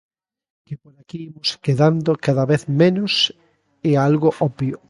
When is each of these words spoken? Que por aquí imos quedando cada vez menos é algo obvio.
Que 0.65 0.75
por 0.83 0.93
aquí 1.01 1.17
imos 1.27 1.49
quedando 1.65 2.11
cada 2.25 2.43
vez 2.51 2.61
menos 2.81 3.13
é 3.89 3.91
algo 4.07 4.27
obvio. 4.47 4.77